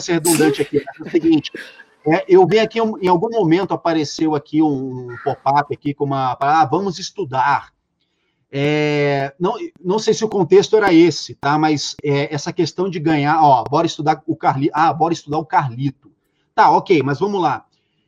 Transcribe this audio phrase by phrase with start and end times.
[0.00, 0.78] ser redundante aqui.
[0.78, 1.52] É o seguinte,
[2.06, 6.36] é, eu vi aqui, em algum momento apareceu aqui um, um pop-up aqui com uma,
[6.40, 7.72] ah, vamos estudar.
[8.50, 9.54] É, não,
[9.84, 11.58] não sei se o contexto era esse, tá?
[11.58, 15.44] Mas é, essa questão de ganhar, ó, bora estudar o Carlito, ah, bora estudar o
[15.44, 16.12] Carlito.
[16.54, 17.66] Tá, ok, mas vamos lá.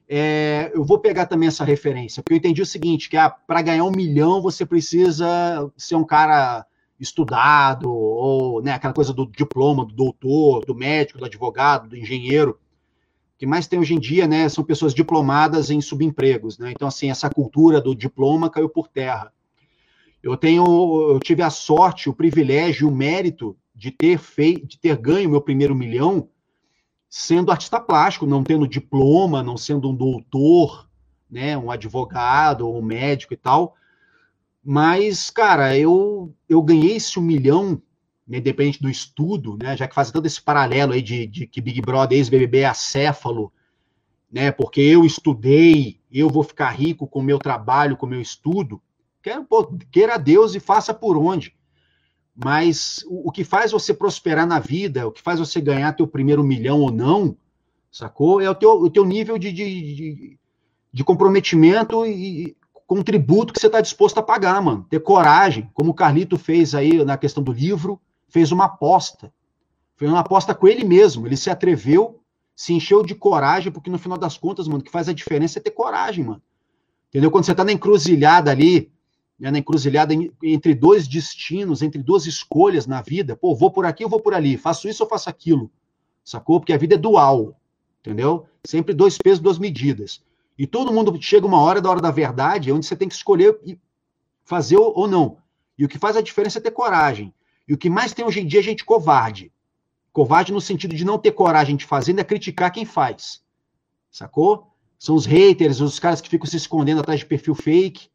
[0.09, 3.61] É, eu vou pegar também essa referência, porque eu entendi o seguinte, que ah, para
[3.63, 6.65] ganhar um milhão você precisa ser um cara
[6.99, 12.59] estudado, ou né, aquela coisa do diploma, do doutor, do médico, do advogado, do engenheiro.
[13.35, 16.73] O que mais tem hoje em dia, né, são pessoas diplomadas em subempregos, né?
[16.73, 19.33] Então, assim, essa cultura do diploma caiu por terra.
[20.21, 20.65] Eu tenho,
[21.13, 25.41] eu tive a sorte, o privilégio, o mérito de ter feito, de ter ganho meu
[25.41, 26.29] primeiro milhão
[27.09, 30.89] sendo artista plástico, não tendo diploma, não sendo um doutor,
[31.31, 33.75] né, um advogado ou um médico e tal.
[34.71, 37.81] Mas, cara, eu, eu ganhei esse um milhão,
[38.27, 41.63] né, independente do estudo, né, já que faz todo esse paralelo aí de, de que
[41.63, 43.51] Big Brother, ex-BBB é acéfalo,
[44.31, 48.21] né, porque eu estudei, eu vou ficar rico com o meu trabalho, com o meu
[48.21, 48.79] estudo.
[49.23, 51.57] Quero, pô, queira Deus e faça por onde.
[52.37, 56.07] Mas o, o, que faz você prosperar na vida, o que faz você ganhar teu
[56.07, 57.35] primeiro milhão ou não,
[57.91, 58.39] sacou?
[58.39, 60.39] É o teu, o teu nível de, de, de,
[60.93, 62.55] de comprometimento e
[62.89, 64.87] contributo que você está disposto a pagar, mano.
[64.89, 69.31] Ter coragem, como o Carlito fez aí na questão do livro, fez uma aposta.
[69.95, 71.27] Fez uma aposta com ele mesmo.
[71.27, 72.21] Ele se atreveu,
[72.57, 75.59] se encheu de coragem, porque no final das contas, mano, o que faz a diferença
[75.59, 76.43] é ter coragem, mano.
[77.11, 77.31] Entendeu?
[77.31, 78.91] Quando você está na encruzilhada ali,
[79.39, 83.37] né, na encruzilhada entre dois destinos, entre duas escolhas na vida.
[83.37, 84.57] Pô, vou por aqui ou vou por ali?
[84.57, 85.71] Faço isso ou faço aquilo?
[86.25, 86.59] Sacou?
[86.59, 87.55] Porque a vida é dual,
[88.01, 88.47] entendeu?
[88.65, 90.23] Sempre dois pesos, duas medidas.
[90.59, 93.59] E todo mundo chega uma hora da hora da verdade, onde você tem que escolher
[94.45, 95.39] fazer ou não.
[95.79, 97.33] E o que faz a diferença é ter coragem.
[97.67, 99.53] E o que mais tem hoje em dia é gente covarde.
[100.13, 103.41] Covarde no sentido de não ter coragem de fazer, ainda criticar quem faz.
[104.11, 104.73] Sacou?
[104.99, 108.11] São os haters, os caras que ficam se escondendo atrás de perfil fake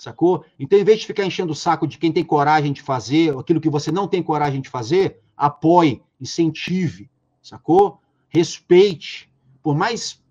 [0.00, 0.44] sacou?
[0.58, 3.60] Então, em vez de ficar enchendo o saco de quem tem coragem de fazer, aquilo
[3.60, 7.10] que você não tem coragem de fazer, apoie, incentive,
[7.42, 8.00] sacou?
[8.28, 9.30] Respeite.
[9.62, 10.22] Por mais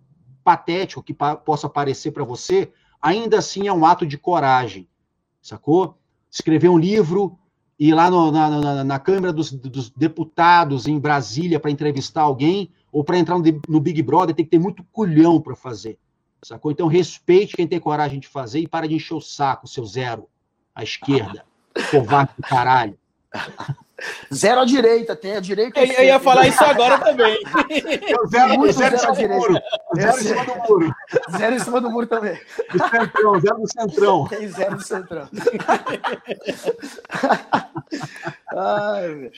[0.46, 4.88] patético que pa possa parecer para você, ainda assim é um ato de coragem,
[5.42, 5.98] sacou?
[6.30, 7.38] Escrever um livro,
[7.80, 12.70] ir lá no, na, na, na, Câmara dos, dos Deputados em Brasília para entrevistar alguém,
[12.92, 15.98] ou para entrar no, no Big Brother, tem que ter muito culhão para fazer.
[16.44, 16.72] Sacou?
[16.72, 20.30] Então respeite quem tem coragem de fazer e para de encher o saco, seu zero,
[20.76, 21.44] à esquerda.
[21.90, 22.98] Covarde do caralho.
[24.34, 25.80] Zero à direita, tem a direita.
[25.80, 27.38] Eu, eu ia falar isso agora também.
[28.08, 29.56] Eu zero, Muito zero, zero, zero, muro.
[29.96, 30.96] zero em cima do muro.
[31.38, 32.40] Zero em cima do muro também.
[32.72, 34.28] Do centrão, zero no centrão.
[34.28, 35.30] Tem zero no centrão.
[38.58, 39.32] Ai,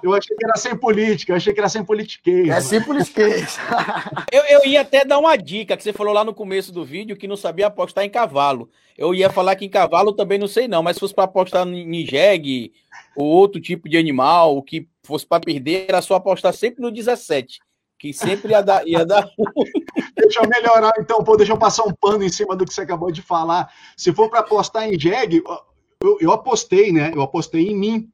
[0.00, 2.48] eu achei que era sem política, eu achei que era sem politiquês.
[2.48, 3.58] É sem politiquês.
[4.30, 7.16] eu, eu ia até dar uma dica, que você falou lá no começo do vídeo
[7.16, 8.70] que não sabia apostar em cavalo.
[8.96, 11.66] Eu ia falar que em cavalo também não sei não, mas se fosse para apostar
[11.66, 12.72] em jegue
[13.16, 17.58] ou outro tipo de animal, que fosse para perder, era só apostar sempre no 17
[17.98, 19.26] que sempre ia dar, ia dar
[20.14, 22.82] Deixa eu melhorar, então, pô, deixa eu passar um pano em cima do que você
[22.82, 23.72] acabou de falar.
[23.96, 25.42] Se for para apostar em jegue,
[26.04, 27.10] eu, eu, apostei, né?
[27.14, 28.10] Eu apostei em mim.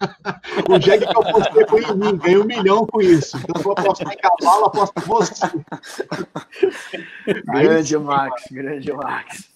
[0.68, 3.36] o jegue que eu apostei foi em mim, ganhei um milhão com isso.
[3.36, 5.46] Então, se eu apostar em cavalo, aposto em você.
[7.44, 9.50] grande Max, grande Max.